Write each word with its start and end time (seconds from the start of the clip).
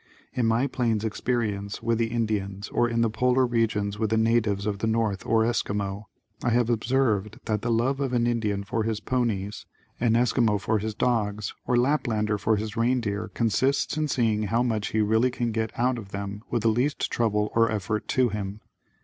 In 0.33 0.47
my 0.47 0.65
plains 0.65 1.05
experience 1.05 1.83
with 1.83 1.99
the 1.99 2.07
Indians 2.07 2.69
or 2.69 2.89
in 2.89 3.01
the 3.01 3.09
Polar 3.11 3.45
Regions 3.45 3.99
with 3.99 4.09
the 4.09 4.17
natives 4.17 4.65
of 4.65 4.79
the 4.79 4.87
north 4.87 5.23
or 5.27 5.45
Esquimaux, 5.45 6.07
I 6.43 6.49
have 6.49 6.71
observed 6.71 7.37
that 7.45 7.61
the 7.61 7.69
love 7.69 7.99
of 7.99 8.11
an 8.11 8.25
Indian 8.25 8.63
for 8.63 8.81
his 8.81 8.99
ponies, 8.99 9.67
an 9.99 10.15
Esquimaux 10.15 10.57
for 10.57 10.79
his 10.79 10.95
dogs 10.95 11.53
or 11.67 11.77
Laplander 11.77 12.39
for 12.39 12.55
his 12.55 12.75
reindeer 12.75 13.27
consists 13.35 13.95
in 13.95 14.07
seeing 14.07 14.41
how 14.47 14.63
much 14.63 14.87
he 14.87 15.01
really 15.01 15.29
can 15.29 15.51
get 15.51 15.71
out 15.77 15.99
of 15.99 16.09
them 16.09 16.41
with 16.49 16.63
the 16.63 16.69
least 16.69 17.11
trouble 17.11 17.51
or 17.53 17.71
effort 17.71 18.07
to 18.07 18.29
him. 18.29 18.59